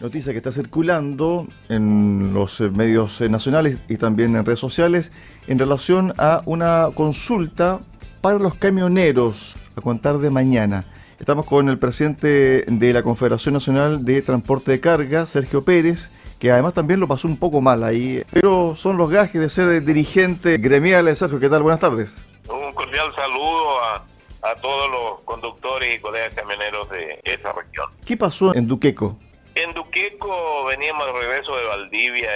noticia 0.00 0.32
que 0.32 0.38
está 0.38 0.52
circulando 0.52 1.46
en 1.68 2.34
los 2.34 2.60
eh, 2.60 2.70
medios 2.70 3.20
eh, 3.20 3.28
nacionales 3.28 3.82
y 3.88 3.96
también 3.96 4.36
en 4.36 4.44
redes 4.44 4.60
sociales 4.60 5.12
en 5.46 5.58
relación 5.58 6.12
a 6.18 6.42
una 6.44 6.90
consulta 6.94 7.80
para 8.20 8.38
los 8.38 8.54
camioneros 8.56 9.56
a 9.76 9.80
contar 9.80 10.18
de 10.18 10.30
mañana. 10.30 10.86
Estamos 11.18 11.46
con 11.46 11.68
el 11.70 11.78
presidente 11.78 12.64
de 12.66 12.92
la 12.92 13.02
Confederación 13.02 13.54
Nacional 13.54 14.04
de 14.04 14.20
Transporte 14.20 14.70
de 14.70 14.80
Carga, 14.80 15.24
Sergio 15.24 15.64
Pérez, 15.64 16.10
que 16.38 16.50
además 16.50 16.74
también 16.74 17.00
lo 17.00 17.08
pasó 17.08 17.26
un 17.26 17.38
poco 17.38 17.62
mal 17.62 17.82
ahí, 17.84 18.22
pero 18.30 18.74
son 18.74 18.98
los 18.98 19.08
gajes 19.08 19.40
de 19.40 19.48
ser 19.48 19.82
dirigente 19.82 20.58
gremial. 20.58 21.14
Sergio, 21.16 21.40
¿qué 21.40 21.48
tal? 21.48 21.62
Buenas 21.62 21.80
tardes. 21.80 22.18
Un 22.50 22.74
cordial 22.74 23.14
saludo 23.14 23.82
a, 23.82 24.04
todos 24.60 24.90
los 24.90 25.20
conductores 25.24 25.96
y 25.96 26.00
colegas 26.00 26.32
camioneros 26.34 26.88
de 26.90 27.20
esa 27.24 27.52
región. 27.52 27.86
¿Qué 28.04 28.16
pasó 28.16 28.54
en 28.54 28.68
Duqueco? 28.68 29.18
En 29.56 29.72
Duqueco 29.72 30.66
veníamos 30.66 31.04
al 31.04 31.14
regreso 31.14 31.56
de 31.56 31.64
Valdivia 31.64 32.30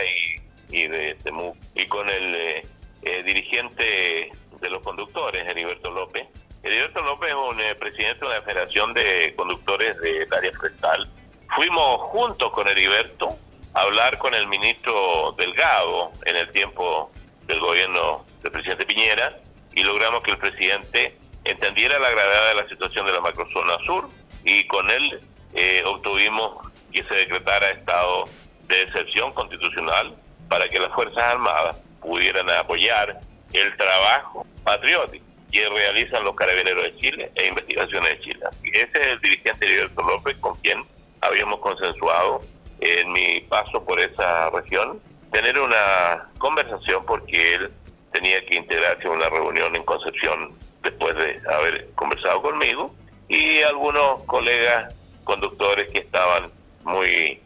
y, 0.71 0.89
de 0.89 1.15
Temuco, 1.17 1.59
y 1.75 1.85
con 1.85 2.09
el 2.09 2.35
eh, 2.35 2.67
eh, 3.03 3.23
dirigente 3.25 4.31
de 4.59 4.71
los 4.71 4.83
conductores, 4.83 5.47
Heriberto 5.47 5.91
López. 5.91 6.27
Heriberto 6.63 7.03
López 7.03 7.29
es 7.29 7.35
un 7.35 7.61
eh, 7.61 7.75
presidente 7.75 8.25
de 8.25 8.33
la 8.33 8.41
Federación 8.41 8.95
de 8.95 9.35
Conductores 9.37 10.01
del 10.01 10.33
área 10.33 10.51
forestal. 10.53 11.11
Fuimos 11.55 12.01
juntos 12.09 12.53
con 12.53 12.67
Heriberto 12.69 13.37
a 13.75 13.83
hablar 13.83 14.17
con 14.17 14.35
el 14.35 14.47
ministro 14.47 15.35
Delgado 15.37 16.13
en 16.25 16.37
el 16.37 16.51
tiempo 16.53 17.11
del 17.47 17.61
gobierno 17.61 18.25
del 18.43 18.51
presidente 18.51 18.87
Piñera 18.87 19.37
y 19.75 19.83
logramos 19.83 20.23
que 20.23 20.31
el 20.31 20.39
presidente 20.39 21.19
entendiera 21.45 21.99
la 21.99 22.09
gravedad 22.09 22.49
de 22.49 22.55
la 22.63 22.69
situación 22.71 23.05
de 23.05 23.13
la 23.13 23.21
macrozona 23.21 23.77
sur 23.85 24.09
y 24.43 24.67
con 24.67 24.89
él 24.89 25.21
obtuvimos 25.85 26.70
que 26.93 27.03
se 27.05 27.15
decretara 27.15 27.71
estado 27.71 28.25
de 28.69 28.83
excepción 28.83 29.33
constitucional 29.33 30.15
para 30.49 30.69
que 30.69 30.79
las 30.79 30.93
Fuerzas 30.93 31.23
Armadas 31.23 31.77
pudieran 32.01 32.49
apoyar 32.51 33.21
el 33.53 33.77
trabajo 33.77 34.47
patriótico 34.65 35.25
que 35.51 35.69
realizan 35.69 36.25
los 36.25 36.37
carabineros 36.37 36.83
de 36.85 36.97
Chile 36.99 37.33
e 37.35 37.49
investigaciones 37.49 38.11
de 38.13 38.21
Chile. 38.21 38.41
Ese 38.73 39.01
es 39.01 39.07
el 39.09 39.21
dirigente 39.21 39.67
Heriberto 39.67 40.03
López 40.03 40.37
con 40.39 40.55
quien 40.61 40.85
habíamos 41.21 41.61
consensuado 41.61 42.41
en 42.81 43.13
mi 43.13 43.41
paso 43.43 43.85
por 43.85 43.99
esa 44.01 44.51
región 44.51 45.01
tener 45.33 45.59
una 45.59 46.29
conversación 46.39 47.05
porque 47.05 47.55
él 47.55 47.71
tenía 48.13 48.45
que 48.47 48.57
integrarse 48.57 49.07
a 49.07 49.11
una 49.11 49.29
reunión 49.29 49.75
en 49.77 49.85
Concepción 49.85 50.53
después 50.83 51.15
de 51.17 51.41
haber 51.53 51.91
conversado 51.95 52.43
conmigo 52.43 52.95
y 53.29 53.63
algunos 53.63 54.23
colegas 54.25 54.95
conductores 55.25 55.93
que 55.93 56.01
estaban 56.01 56.51
muy, 56.85 57.41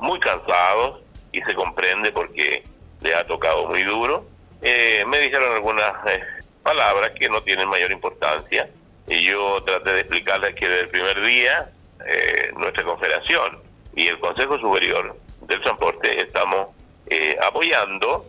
muy 0.00 0.20
cansados 0.20 1.00
y 1.32 1.40
se 1.42 1.54
comprende 1.54 2.12
porque 2.12 2.64
le 3.00 3.14
ha 3.14 3.26
tocado 3.26 3.66
muy 3.66 3.82
duro. 3.82 4.26
Eh, 4.62 5.04
me 5.06 5.18
dijeron 5.18 5.52
algunas 5.52 5.92
eh, 6.06 6.22
palabras 6.62 7.12
que 7.12 7.28
no 7.28 7.42
tienen 7.42 7.68
mayor 7.68 7.92
importancia 7.92 8.68
y 9.06 9.22
yo 9.24 9.62
traté 9.62 9.92
de 9.92 10.00
explicarles 10.00 10.54
que 10.54 10.68
desde 10.68 10.82
el 10.82 10.88
primer 10.88 11.20
día 11.22 11.70
eh, 12.06 12.52
nuestra 12.56 12.84
confederación 12.84 13.58
y 13.94 14.08
el 14.08 14.18
Consejo 14.18 14.58
Superior 14.58 15.16
del 15.42 15.60
Transporte 15.62 16.22
estamos 16.22 16.68
apoyando 17.40 18.26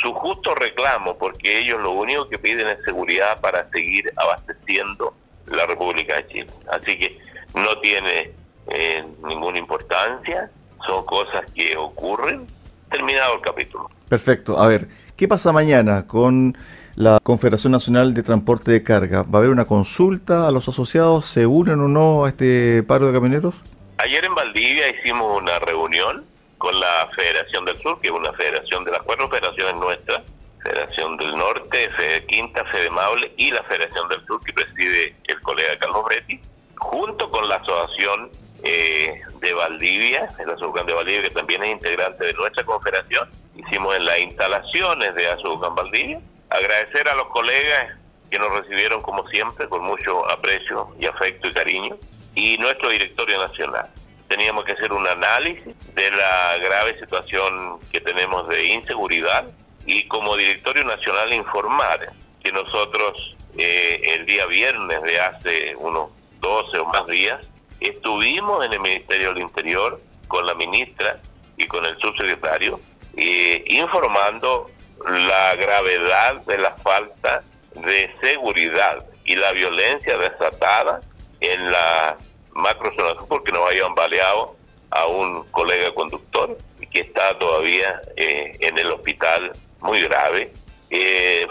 su 0.00 0.12
justo 0.14 0.54
reclamo 0.54 1.16
porque 1.16 1.60
ellos 1.60 1.80
lo 1.80 1.92
único 1.92 2.28
que 2.28 2.38
piden 2.38 2.66
es 2.66 2.82
seguridad 2.84 3.40
para 3.40 3.68
seguir 3.70 4.12
abasteciendo 4.16 5.14
la 5.46 5.64
República 5.66 6.16
de 6.16 6.26
Chile. 6.26 6.50
Así 6.68 6.98
que 6.98 7.18
no 7.54 7.78
tiene 7.78 8.32
eh, 8.68 9.04
ninguna 9.26 9.58
importancia, 9.58 10.50
son 10.86 11.04
cosas 11.04 11.42
que 11.54 11.76
ocurren. 11.76 12.46
Terminado 12.90 13.36
el 13.36 13.40
capítulo. 13.40 13.90
Perfecto. 14.08 14.58
A 14.58 14.66
ver, 14.66 14.88
¿qué 15.16 15.26
pasa 15.26 15.50
mañana 15.52 16.06
con 16.06 16.56
la 16.94 17.18
Confederación 17.22 17.72
Nacional 17.72 18.12
de 18.12 18.22
Transporte 18.22 18.70
de 18.70 18.82
Carga? 18.82 19.22
¿Va 19.22 19.34
a 19.34 19.36
haber 19.38 19.50
una 19.50 19.64
consulta 19.64 20.46
a 20.46 20.50
los 20.50 20.68
asociados? 20.68 21.26
¿Se 21.26 21.46
unen 21.46 21.80
o 21.80 21.88
no 21.88 22.24
a 22.24 22.28
este 22.28 22.82
paro 22.82 23.06
de 23.06 23.14
camioneros? 23.14 23.62
Ayer 23.98 24.24
en 24.24 24.34
Valdivia 24.34 24.88
hicimos 24.90 25.40
una 25.40 25.58
reunión 25.60 26.24
con 26.58 26.78
la 26.78 27.08
Federación 27.16 27.64
del 27.64 27.80
Sur, 27.80 28.00
que 28.00 28.08
es 28.08 28.14
una 28.14 28.32
federación 28.34 28.84
de 28.84 28.92
las 28.92 29.02
cuatro 29.02 29.28
federaciones 29.28 29.74
nuestras, 29.76 30.22
Federación 30.62 31.16
del 31.16 31.36
Norte, 31.36 31.88
Fede 31.90 32.24
Quinta, 32.26 32.64
Fede 32.66 32.88
Maule 32.90 33.32
y 33.36 33.50
la 33.50 33.62
Federación 33.64 34.08
del 34.08 34.24
Sur 34.26 34.40
que 34.44 34.52
preside 34.52 35.16
el 35.24 35.40
colega 35.40 35.78
Carlos 35.78 36.04
Bretti, 36.04 36.40
junto 36.76 37.30
con 37.30 37.48
la 37.48 37.56
Asociación 37.56 38.30
eh, 38.64 39.20
de 39.40 39.52
Valdivia, 39.54 40.28
el 40.38 40.50
Azulcán 40.50 40.86
de 40.86 40.92
Valdivia, 40.92 41.22
que 41.22 41.34
también 41.34 41.62
es 41.64 41.70
integrante 41.70 42.24
de 42.24 42.32
nuestra 42.34 42.64
confederación. 42.64 43.28
Hicimos 43.56 43.94
en 43.96 44.04
las 44.04 44.18
instalaciones 44.20 45.14
de 45.14 45.28
Azulcán 45.28 45.74
Valdivia. 45.74 46.20
Agradecer 46.50 47.08
a 47.08 47.14
los 47.14 47.28
colegas 47.28 47.96
que 48.30 48.38
nos 48.38 48.50
recibieron 48.52 49.02
como 49.02 49.26
siempre, 49.28 49.68
con 49.68 49.82
mucho 49.84 50.28
aprecio 50.30 50.88
y 50.98 51.06
afecto 51.06 51.48
y 51.48 51.52
cariño, 51.52 51.96
y 52.34 52.56
nuestro 52.58 52.88
directorio 52.88 53.38
nacional. 53.38 53.88
Teníamos 54.28 54.64
que 54.64 54.72
hacer 54.72 54.92
un 54.92 55.06
análisis 55.06 55.74
de 55.94 56.10
la 56.10 56.56
grave 56.58 56.98
situación 56.98 57.78
que 57.92 58.00
tenemos 58.00 58.48
de 58.48 58.64
inseguridad 58.64 59.44
y 59.84 60.06
como 60.08 60.36
directorio 60.36 60.84
nacional 60.84 61.32
informar 61.34 62.12
que 62.42 62.52
nosotros 62.52 63.36
eh, 63.58 64.00
el 64.14 64.24
día 64.24 64.46
viernes 64.46 65.02
de 65.02 65.20
hace 65.20 65.76
unos 65.76 66.10
12 66.40 66.78
o 66.78 66.86
más 66.86 67.06
días 67.06 67.44
Estuvimos 67.82 68.64
en 68.64 68.72
el 68.74 68.78
Ministerio 68.78 69.34
del 69.34 69.42
Interior 69.42 70.00
con 70.28 70.46
la 70.46 70.54
ministra 70.54 71.20
y 71.56 71.66
con 71.66 71.84
el 71.84 71.98
subsecretario 71.98 72.78
eh, 73.16 73.64
informando 73.66 74.70
la 75.04 75.56
gravedad 75.56 76.36
de 76.46 76.58
la 76.58 76.70
falta 76.76 77.42
de 77.74 78.08
seguridad 78.20 79.04
y 79.24 79.34
la 79.34 79.50
violencia 79.50 80.16
desatada 80.16 81.00
en 81.40 81.72
la 81.72 82.16
macrozona 82.52 83.20
porque 83.28 83.50
nos 83.50 83.66
habían 83.66 83.96
baleado 83.96 84.54
a 84.90 85.06
un 85.06 85.42
colega 85.50 85.92
conductor 85.92 86.56
que 86.92 87.00
está 87.00 87.36
todavía 87.36 88.00
eh, 88.16 88.56
en 88.60 88.78
el 88.78 88.92
hospital 88.92 89.50
muy 89.80 90.02
grave. 90.02 90.52
Eh, 90.88 91.48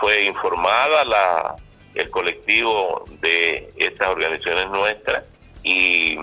fue 0.00 0.24
informada 0.24 1.04
la, 1.04 1.54
el 1.94 2.10
colectivo 2.10 3.04
de 3.20 3.70
estas 3.76 4.08
organizaciones 4.08 4.68
nuestras 4.70 5.22
y 5.62 6.18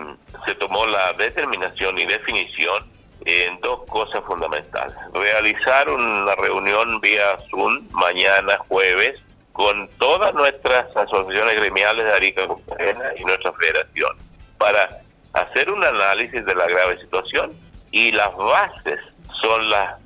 se 0.46 0.56
tomó 0.56 0.86
la 0.86 1.14
determinación 1.14 1.98
y 2.00 2.06
definición 2.06 2.86
en 3.26 3.60
dos 3.62 3.84
cosas 3.90 4.24
fundamentales. 4.26 4.96
Realizar 5.14 5.90
una 5.90 6.36
reunión 6.36 7.02
vía 7.02 7.38
Zoom 7.50 7.88
mañana 7.92 8.58
jueves 8.70 9.20
con 9.52 9.90
todas 9.98 10.34
nuestras 10.34 10.96
asociaciones 10.96 11.56
gremiales 11.58 12.06
de 12.06 12.14
Arica 12.14 12.44
y 13.18 13.26
nuestra 13.26 13.52
federación 13.54 14.12
para 14.58 15.02
hacer 15.34 15.72
un 15.72 15.84
análisis 15.84 16.46
de 16.46 16.56
la 16.56 16.68
grave 16.68 17.00
situación 17.00 17.52
y 17.92 18.12
las 18.12 18.36
bases 18.36 19.00
son 19.42 19.70
las 19.70 20.00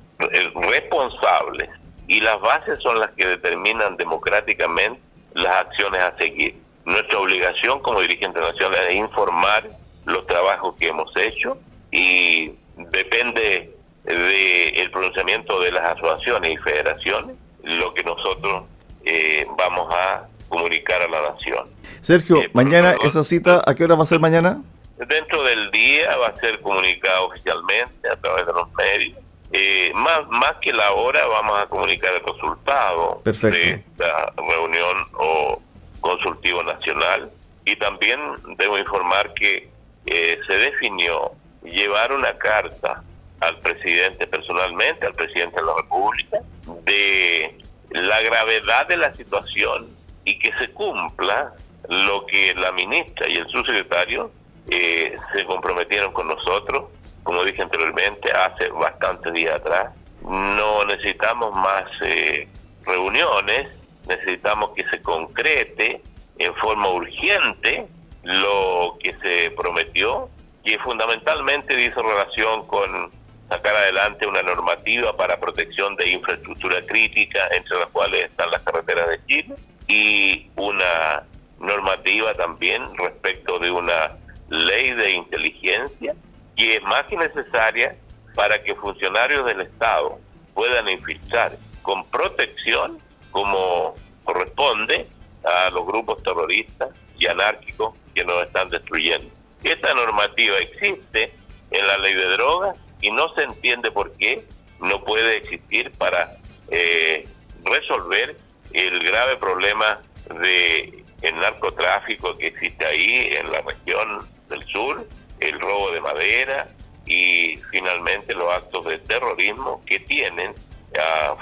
responsables 0.54 1.68
y 2.06 2.20
las 2.20 2.40
bases 2.40 2.80
son 2.80 2.98
las 2.98 3.10
que 3.12 3.26
determinan 3.26 3.96
democráticamente 3.96 5.00
las 5.34 5.54
acciones 5.66 6.02
a 6.02 6.16
seguir. 6.16 6.61
Nuestra 6.84 7.18
obligación 7.18 7.80
como 7.80 8.00
dirigente 8.00 8.40
nacional 8.40 8.86
es 8.88 8.96
informar 8.96 9.68
los 10.04 10.26
trabajos 10.26 10.74
que 10.78 10.88
hemos 10.88 11.16
hecho 11.16 11.58
y 11.90 12.52
depende 12.76 13.70
del 14.04 14.90
pronunciamiento 14.90 15.60
de 15.60 15.70
las 15.70 15.96
asociaciones 15.96 16.54
y 16.54 16.56
federaciones 16.56 17.36
lo 17.62 17.94
que 17.94 18.02
nosotros 18.02 18.64
eh, 19.04 19.46
vamos 19.56 19.92
a 19.94 20.26
comunicar 20.48 21.02
a 21.02 21.08
la 21.08 21.32
nación. 21.32 21.68
Sergio, 22.00 22.42
eh, 22.42 22.50
mañana 22.52 22.94
esa 23.04 23.24
cita, 23.24 23.62
¿a 23.64 23.74
qué 23.74 23.84
hora 23.84 23.94
va 23.94 24.04
a 24.04 24.06
ser 24.06 24.18
mañana? 24.18 24.60
Dentro 24.98 25.42
del 25.44 25.70
día 25.70 26.16
va 26.16 26.28
a 26.28 26.36
ser 26.36 26.60
comunicado 26.60 27.28
oficialmente 27.28 28.08
a 28.08 28.16
través 28.16 28.46
de 28.46 28.52
los 28.52 28.68
medios. 28.74 29.18
Eh, 29.52 29.92
más, 29.94 30.26
más 30.28 30.54
que 30.60 30.72
la 30.72 30.92
hora 30.92 31.26
vamos 31.26 31.60
a 31.60 31.66
comunicar 31.66 32.14
el 32.14 32.20
resultado 32.20 33.20
de 33.24 33.30
esta 33.30 34.32
reunión 34.36 34.96
o 35.14 35.60
consultivo 36.02 36.62
nacional 36.62 37.30
y 37.64 37.76
también 37.76 38.20
debo 38.58 38.76
informar 38.76 39.32
que 39.32 39.70
eh, 40.04 40.38
se 40.46 40.52
definió 40.54 41.32
llevar 41.64 42.12
una 42.12 42.36
carta 42.36 43.02
al 43.40 43.58
presidente 43.60 44.26
personalmente, 44.26 45.06
al 45.06 45.14
presidente 45.14 45.60
de 45.60 45.66
la 45.66 45.74
República, 45.76 46.38
de 46.84 47.58
la 47.90 48.20
gravedad 48.20 48.86
de 48.88 48.96
la 48.96 49.14
situación 49.14 49.86
y 50.24 50.38
que 50.38 50.52
se 50.58 50.70
cumpla 50.72 51.52
lo 51.88 52.26
que 52.26 52.54
la 52.54 52.72
ministra 52.72 53.28
y 53.28 53.36
el 53.36 53.48
subsecretario 53.48 54.30
eh, 54.70 55.16
se 55.32 55.44
comprometieron 55.44 56.12
con 56.12 56.28
nosotros, 56.28 56.84
como 57.22 57.42
dije 57.44 57.62
anteriormente, 57.62 58.30
hace 58.30 58.68
bastantes 58.68 59.32
días 59.32 59.56
atrás. 59.56 59.92
No 60.22 60.84
necesitamos 60.84 61.54
más 61.54 61.84
eh, 62.02 62.48
reuniones, 62.84 63.68
necesitamos 64.06 64.70
que 64.70 64.84
se 64.88 65.00
concrete 65.02 66.02
en 66.38 66.54
forma 66.56 66.88
urgente 66.88 67.86
lo 68.22 68.96
que 69.00 69.14
se 69.22 69.50
prometió 69.52 70.28
que 70.64 70.78
fundamentalmente 70.78 71.74
dice 71.76 72.00
relación 72.00 72.66
con 72.66 73.10
sacar 73.48 73.76
adelante 73.76 74.26
una 74.26 74.42
normativa 74.42 75.16
para 75.16 75.38
protección 75.38 75.96
de 75.96 76.10
infraestructura 76.10 76.80
crítica, 76.86 77.48
entre 77.50 77.78
las 77.78 77.88
cuales 77.88 78.30
están 78.30 78.50
las 78.50 78.62
carreteras 78.62 79.08
de 79.08 79.20
Chile, 79.26 79.54
y 79.88 80.50
una 80.56 81.24
normativa 81.58 82.32
también 82.34 82.82
respecto 82.96 83.58
de 83.58 83.70
una 83.70 84.12
ley 84.48 84.92
de 84.92 85.12
inteligencia 85.12 86.14
que 86.56 86.76
es 86.76 86.82
más 86.82 87.04
que 87.04 87.16
necesaria 87.16 87.96
para 88.34 88.62
que 88.62 88.74
funcionarios 88.74 89.44
del 89.44 89.60
Estado 89.62 90.18
puedan 90.54 90.88
infiltrar 90.88 91.56
con 91.82 92.04
protección 92.10 92.98
como 93.32 93.94
corresponde 94.24 95.08
a 95.42 95.70
los 95.70 95.84
grupos 95.84 96.22
terroristas 96.22 96.90
y 97.18 97.26
anárquicos 97.26 97.94
que 98.14 98.24
nos 98.24 98.46
están 98.46 98.68
destruyendo. 98.68 99.28
Esta 99.64 99.92
normativa 99.94 100.56
existe 100.58 101.32
en 101.70 101.86
la 101.86 101.98
ley 101.98 102.14
de 102.14 102.28
drogas 102.28 102.76
y 103.00 103.10
no 103.10 103.34
se 103.34 103.42
entiende 103.42 103.90
por 103.90 104.12
qué 104.12 104.44
no 104.80 105.02
puede 105.04 105.38
existir 105.38 105.90
para 105.92 106.36
eh, 106.70 107.26
resolver 107.64 108.36
el 108.72 108.98
grave 109.00 109.36
problema 109.36 110.00
de 110.40 111.04
el 111.22 111.36
narcotráfico 111.36 112.36
que 112.36 112.48
existe 112.48 112.84
ahí 112.84 113.30
en 113.32 113.52
la 113.52 113.60
región 113.60 114.28
del 114.48 114.64
sur, 114.66 115.06
el 115.38 115.60
robo 115.60 115.92
de 115.92 116.00
madera 116.00 116.68
y 117.06 117.58
finalmente 117.70 118.34
los 118.34 118.52
actos 118.52 118.84
de 118.86 118.98
terrorismo 118.98 119.82
que 119.86 120.00
tienen 120.00 120.54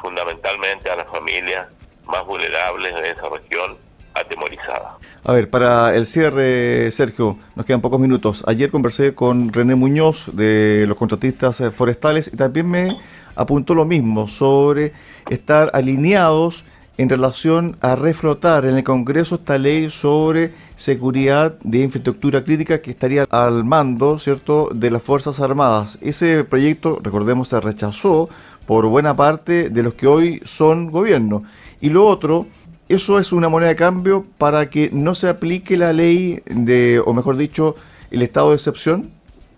fundamentalmente 0.00 0.90
a 0.90 0.96
las 0.96 1.08
familias 1.08 1.68
más 2.06 2.26
vulnerables 2.26 2.94
de 2.94 3.10
esa 3.10 3.28
región 3.28 3.76
atemorizada. 4.14 4.98
A 5.24 5.32
ver, 5.32 5.50
para 5.50 5.94
el 5.94 6.06
cierre, 6.06 6.90
Sergio, 6.90 7.38
nos 7.54 7.66
quedan 7.66 7.80
pocos 7.80 8.00
minutos. 8.00 8.42
Ayer 8.46 8.70
conversé 8.70 9.14
con 9.14 9.52
René 9.52 9.74
Muñoz 9.74 10.30
de 10.32 10.84
los 10.88 10.96
contratistas 10.96 11.60
eh, 11.60 11.70
forestales 11.70 12.30
y 12.32 12.36
también 12.36 12.68
me 12.68 12.96
apuntó 13.36 13.74
lo 13.74 13.84
mismo 13.84 14.28
sobre 14.28 14.92
estar 15.28 15.70
alineados 15.74 16.64
en 17.00 17.08
relación 17.08 17.78
a 17.80 17.96
reflotar 17.96 18.66
en 18.66 18.76
el 18.76 18.84
Congreso 18.84 19.36
esta 19.36 19.56
ley 19.56 19.88
sobre 19.88 20.52
seguridad 20.76 21.58
de 21.62 21.78
infraestructura 21.78 22.44
crítica 22.44 22.82
que 22.82 22.90
estaría 22.90 23.26
al 23.30 23.64
mando, 23.64 24.18
¿cierto?, 24.18 24.68
de 24.74 24.90
las 24.90 25.02
Fuerzas 25.02 25.40
Armadas. 25.40 25.98
Ese 26.02 26.44
proyecto, 26.44 26.98
recordemos, 27.02 27.48
se 27.48 27.58
rechazó 27.58 28.28
por 28.66 28.86
buena 28.86 29.16
parte 29.16 29.70
de 29.70 29.82
los 29.82 29.94
que 29.94 30.06
hoy 30.06 30.42
son 30.44 30.90
gobierno. 30.90 31.44
Y 31.80 31.88
lo 31.88 32.06
otro, 32.06 32.46
eso 32.88 33.18
es 33.18 33.32
una 33.32 33.48
moneda 33.48 33.70
de 33.70 33.76
cambio 33.76 34.26
para 34.36 34.68
que 34.68 34.90
no 34.92 35.14
se 35.14 35.28
aplique 35.28 35.76
la 35.76 35.92
ley 35.92 36.42
de, 36.46 37.00
o 37.04 37.12
mejor 37.14 37.36
dicho, 37.36 37.76
el 38.10 38.22
estado 38.22 38.50
de 38.50 38.56
excepción. 38.56 39.12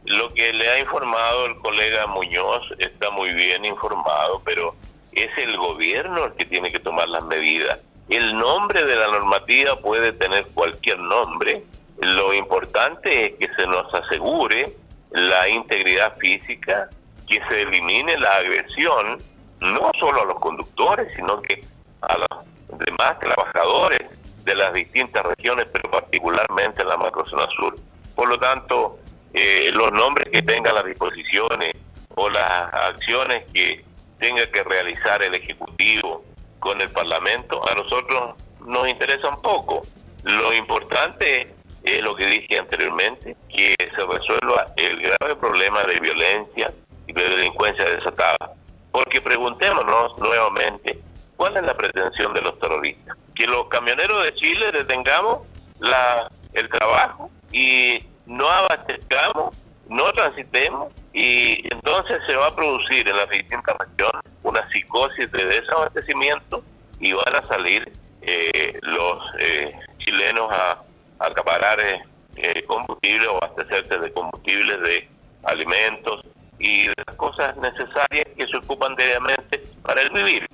Lo 0.05 0.33
que 0.35 0.53
le 0.53 0.69
ha 0.69 0.79
informado 0.79 1.47
el 1.47 1.57
colega 1.57 2.07
Muñoz 2.07 2.63
está 2.79 3.11
muy 3.11 3.33
bien 3.33 3.65
informado, 3.65 4.43
pero 4.45 4.75
es 5.13 5.31
el 5.39 5.57
gobierno 5.57 6.27
el 6.27 6.33
que 6.35 6.45
tiene 6.45 6.71
que 6.71 6.79
tomar 6.79 7.09
las 7.09 7.25
medidas. 7.25 7.81
El 8.09 8.37
nombre 8.37 8.85
de 8.85 8.97
la 8.97 9.09
normativa 9.09 9.77
puede 9.77 10.13
tener 10.13 10.47
cualquier 10.55 10.99
nombre. 10.99 11.65
Lo 12.01 12.35
importante 12.35 13.27
es 13.27 13.33
que 13.39 13.55
se 13.55 13.67
nos 13.67 13.93
asegure 13.95 14.75
la 15.13 15.49
integridad 15.49 16.17
física, 16.19 16.89
que 17.29 17.41
se 17.49 17.63
elimine 17.63 18.19
la 18.19 18.37
agresión, 18.37 19.19
no 19.61 19.91
solo 19.99 20.23
a 20.23 20.25
los 20.27 20.41
conductores, 20.41 21.09
sino 21.15 21.41
que 21.41 21.65
a 22.03 22.19
los 22.19 22.79
demás 22.79 23.19
trabajadores 23.19 24.01
de 24.45 24.55
las 24.55 24.73
distintas 24.73 25.25
regiones, 25.25 25.67
pero 25.73 25.91
particularmente 25.91 26.83
en 26.83 26.89
la 26.89 26.97
macrozona 26.97 27.47
sur. 27.57 27.77
Por 28.15 28.29
lo 28.29 28.39
tanto, 28.39 28.99
eh, 29.35 29.71
los 29.73 29.93
nombres 29.93 30.29
que 30.31 30.43
tengan 30.43 30.75
las 30.75 30.85
disposiciones 30.85 31.73
o 32.15 32.29
las 32.29 32.73
acciones 32.75 33.45
que 33.53 33.85
tenga 34.19 34.47
que 34.51 34.63
realizar 34.63 35.23
el 35.23 35.35
Ejecutivo 35.35 36.25
con 36.59 36.81
el 36.81 36.91
Parlamento, 36.91 37.61
a 37.69 37.75
nosotros 37.75 38.37
nos 38.67 38.89
interesa 38.89 39.29
un 39.29 39.41
poco. 39.43 39.83
Lo 40.23 40.53
importante 40.53 41.53
es 41.83 42.03
lo 42.03 42.15
que 42.15 42.27
dije 42.27 42.59
anteriormente, 42.59 43.37
que 43.49 43.75
se 43.79 44.07
resuelva 44.07 44.67
el 44.77 45.01
grave 45.01 45.37
problema 45.37 45.83
de 45.85 45.99
violencia 45.99 46.73
y 47.07 47.13
de 47.13 47.29
delincuencia 47.29 47.85
desatada. 47.85 48.55
Porque 48.93 49.21
preguntémonos 49.21 50.17
nuevamente, 50.19 51.01
¿cuál 51.37 51.57
es 51.57 51.63
la 51.65 51.77
pretensión 51.77 52.33
de 52.35 52.43
los 52.43 52.59
terroristas? 52.59 53.17
Que 53.35 53.47
los 53.47 53.69
camioneros 53.69 54.25
de 54.25 54.35
Chile 54.35 54.73
detengamos 54.73 55.41
la, 55.81 56.31
el 56.53 56.69
trabajo 56.69 57.31
y 57.51 58.05
no 58.27 58.49
abastezcamos, 58.49 59.55
no 59.89 60.13
transitemos 60.13 60.93
y 61.13 61.67
entonces 61.73 62.19
se 62.27 62.37
va 62.37 62.49
a 62.49 62.57
producir 62.57 63.09
en 63.09 63.17
las 63.17 63.29
distintas 63.29 63.77
regiones 63.79 64.23
una 64.43 64.69
psicosis 64.71 65.31
de 65.31 65.45
desabastecimiento 65.45 66.65
y 67.01 67.13
van 67.13 67.37
a 67.37 67.47
salir 67.47 67.93
eh, 68.23 68.79
los 68.83 69.19
eh, 69.39 69.73
chilenos 69.99 70.51
a, 70.53 70.83
acaparar 71.19 71.79
eh, 71.81 72.65
combustible 72.67 73.29
o 73.29 73.37
abastecerse 73.37 73.99
de 73.99 74.13
combustibles, 74.13 74.81
de 74.81 75.09
alimentos 75.45 76.25
y 76.59 76.89
de 76.89 76.95
las 77.07 77.17
cosas 77.17 77.57
necesarias 77.59 78.27
que 78.37 78.47
se 78.47 78.57
ocupan 78.57 78.97
diariamente 78.97 79.63
para 79.83 80.03
el 80.03 80.11
vivir. 80.11 80.49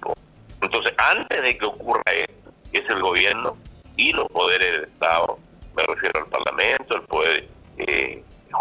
Entonces, 0.61 0.93
antes 0.99 1.43
de 1.43 1.57
que 1.57 1.65
ocurra 1.65 2.03
esto, 2.13 2.53
es 2.73 2.89
el 2.89 3.01
gobierno 3.01 3.57
y 3.97 4.13
los 4.13 4.29
poderes 4.29 4.73
del 4.73 4.85
Estado, 4.85 5.39
me 5.75 5.83
refiero 5.85 6.21
al 6.21 6.27
Parlamento, 6.27 6.97
el 6.97 7.03
poder 7.03 7.49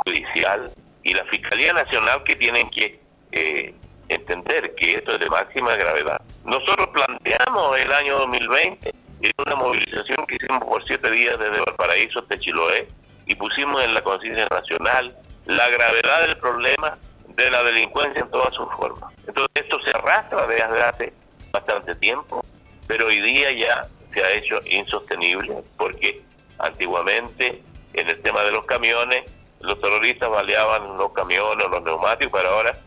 judicial, 0.06 0.72
y 1.04 1.14
la 1.14 1.24
Fiscalía 1.26 1.74
Nacional 1.74 2.24
que 2.24 2.36
tienen 2.36 2.70
que 2.70 3.00
eh, 3.32 3.74
entender 4.10 4.76
que 4.76 4.96
esto 4.96 5.14
es 5.14 5.20
de 5.20 5.30
máxima 5.30 5.76
gravedad. 5.76 6.20
Nosotros 6.44 6.90
planteamos 6.90 7.78
el 7.78 7.92
año 7.94 8.18
2020 8.20 8.90
en 9.22 9.32
una 9.38 9.56
movilización 9.56 10.26
que 10.28 10.36
hicimos 10.36 10.64
por 10.66 10.86
siete 10.86 11.10
días 11.12 11.40
desde 11.40 11.60
Valparaíso 11.60 12.20
hasta 12.20 12.38
Chiloé 12.38 12.88
y 13.26 13.36
pusimos 13.36 13.84
en 13.84 13.94
la 13.94 14.02
conciencia 14.02 14.48
nacional 14.52 15.16
la 15.46 15.70
gravedad 15.70 16.28
del 16.28 16.38
problema 16.38 16.98
de 17.30 17.52
la 17.52 17.64
delincuencia 17.64 18.22
en 18.22 18.30
todas 18.30 18.54
sus 18.54 18.68
formas. 18.74 19.14
Entonces 19.26 19.52
esto 19.56 19.80
se 19.84 19.92
arrastra 19.92 20.46
desde 20.48 20.82
hace 20.82 21.14
bastante 21.52 21.96
tiempo, 21.96 22.44
pero 22.88 23.08
hoy 23.08 23.22
día 23.22 23.52
ya 23.52 23.88
se 24.14 24.24
ha 24.24 24.32
hecho 24.32 24.60
insostenible 24.66 25.56
porque 25.78 26.22
antiguamente 26.60 27.62
en 27.94 28.10
el 28.10 28.22
tema 28.22 28.44
de 28.44 28.52
los 28.52 28.66
camiones 28.66 29.24
los 29.60 29.80
terroristas 29.82 30.30
baleaban 30.30 30.98
los 30.98 31.12
camiones, 31.14 31.68
los 31.70 31.84
neumáticos, 31.84 32.42
pero 32.42 32.54
ahora 32.54 32.78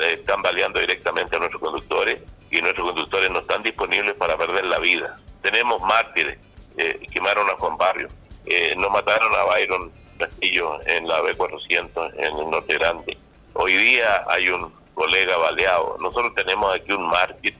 están 0.00 0.42
baleando 0.42 0.78
directamente 0.78 1.36
a 1.36 1.38
nuestros 1.38 1.62
conductores 1.62 2.20
y 2.50 2.60
nuestros 2.60 2.88
conductores 2.88 3.30
no 3.30 3.40
están 3.40 3.62
disponibles 3.62 4.14
para 4.14 4.36
perder 4.36 4.66
la 4.66 4.78
vida. 4.78 5.18
Tenemos 5.40 5.80
mártires, 5.82 6.38
eh, 6.76 7.00
quemaron 7.10 7.48
a 7.48 7.56
Juan 7.56 7.78
Barrio, 7.78 8.08
eh, 8.44 8.74
nos 8.76 8.90
mataron 8.90 9.34
a 9.34 9.44
Byron 9.44 9.90
Castillo 10.18 10.78
en 10.86 11.08
la 11.08 11.22
B400 11.22 12.12
en 12.18 12.38
el 12.38 12.50
Norte 12.50 12.74
Grande. 12.74 13.16
Hoy 13.54 13.76
día 13.76 14.24
hay 14.28 14.48
un 14.50 14.72
colega 14.94 15.36
baleado. 15.36 15.96
Nosotros 16.00 16.34
tenemos 16.34 16.74
aquí 16.74 16.92
un 16.92 17.08
mártir, 17.08 17.56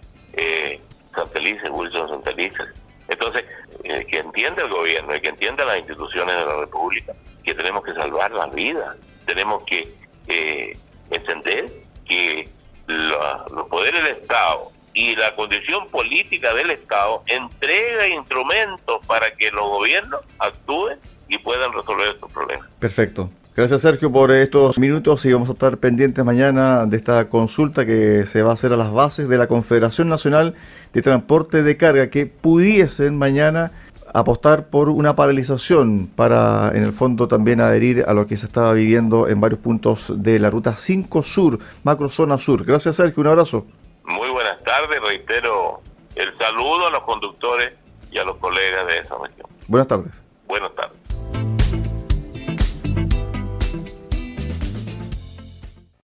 Santelices, 1.42 1.70
Wilson 1.70 2.08
Santelices. 2.08 2.68
Entonces, 3.08 3.44
eh, 3.84 4.06
que 4.08 4.18
entienda 4.18 4.62
el 4.62 4.70
gobierno 4.70 5.14
y 5.14 5.20
que 5.20 5.28
entienda 5.28 5.64
las 5.64 5.78
instituciones 5.78 6.36
de 6.36 6.46
la 6.46 6.56
República 6.60 7.12
que 7.44 7.54
tenemos 7.54 7.82
que 7.84 7.92
salvar 7.94 8.30
las 8.30 8.54
vidas, 8.54 8.96
tenemos 9.26 9.64
que 9.64 9.92
eh, 10.28 10.76
entender 11.10 11.66
que 12.06 12.48
los 12.86 13.68
poderes 13.68 14.02
del 14.04 14.12
Estado 14.14 14.70
y 14.94 15.16
la 15.16 15.34
condición 15.34 15.88
política 15.88 16.52
del 16.54 16.70
Estado 16.70 17.22
entrega 17.26 18.06
instrumentos 18.08 19.04
para 19.06 19.34
que 19.34 19.50
los 19.50 19.62
gobiernos 19.62 20.20
actúen 20.38 20.98
y 21.28 21.38
puedan 21.38 21.72
resolver 21.72 22.08
estos 22.08 22.30
problemas. 22.30 22.68
Perfecto. 22.78 23.30
Gracias 23.54 23.82
Sergio 23.82 24.10
por 24.10 24.30
estos 24.30 24.78
minutos 24.78 25.26
y 25.26 25.32
vamos 25.34 25.50
a 25.50 25.52
estar 25.52 25.76
pendientes 25.76 26.24
mañana 26.24 26.86
de 26.86 26.96
esta 26.96 27.28
consulta 27.28 27.84
que 27.84 28.24
se 28.24 28.42
va 28.42 28.48
a 28.48 28.54
hacer 28.54 28.72
a 28.72 28.78
las 28.78 28.90
bases 28.90 29.28
de 29.28 29.36
la 29.36 29.46
Confederación 29.46 30.08
Nacional 30.08 30.54
de 30.94 31.02
Transporte 31.02 31.62
de 31.62 31.76
Carga 31.76 32.08
que 32.08 32.24
pudiesen 32.24 33.18
mañana 33.18 33.70
apostar 34.14 34.68
por 34.68 34.88
una 34.88 35.16
paralización 35.16 36.06
para, 36.06 36.70
en 36.74 36.82
el 36.82 36.94
fondo, 36.94 37.28
también 37.28 37.60
adherir 37.60 38.04
a 38.08 38.14
lo 38.14 38.26
que 38.26 38.38
se 38.38 38.46
estaba 38.46 38.72
viviendo 38.72 39.28
en 39.28 39.38
varios 39.40 39.60
puntos 39.60 40.10
de 40.22 40.38
la 40.38 40.48
Ruta 40.48 40.74
5 40.74 41.22
Sur, 41.22 41.58
macro 41.84 42.08
zona 42.08 42.38
sur. 42.38 42.64
Gracias, 42.64 42.96
Sergio. 42.96 43.20
Un 43.20 43.26
abrazo. 43.26 43.66
Muy 44.04 44.30
buenas 44.30 44.62
tardes. 44.64 44.98
Reitero 45.02 45.82
el 46.14 46.36
saludo 46.38 46.86
a 46.86 46.90
los 46.90 47.02
conductores 47.02 47.74
y 48.10 48.16
a 48.16 48.24
los 48.24 48.36
colegas 48.38 48.86
de 48.86 48.98
esa 48.98 49.14
región. 49.22 49.46
Buenas 49.68 49.88
tardes. 49.88 50.12
Buenas 50.46 50.74
tardes. 50.74 51.01